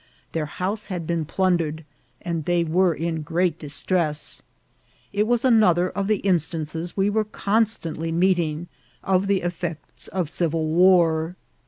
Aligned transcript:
Their 0.31 0.47
house 0.47 0.87
had 0.87 1.05
been 1.05 1.25
plundered, 1.25 1.85
and 2.23 2.45
they 2.45 2.63
were 2.63 2.95
in 2.95 3.21
great 3.21 3.59
distress. 3.59 4.41
It 5.13 5.27
was 5.27 5.45
another 5.45 5.91
of 5.91 6.07
the 6.07 6.21
instances 6.25 6.97
we 6.97 7.07
were 7.11 7.23
constantly 7.23 8.11
meeting 8.11 8.67
of 9.03 9.27
the 9.27 9.41
effects 9.43 10.07
of 10.07 10.27
civil 10.27 10.65
war. 10.65 11.35